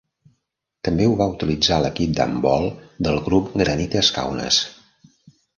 [0.87, 2.67] També ho va utilitzar l'equip d'handbol
[3.09, 4.63] del club Granitas Kaunas.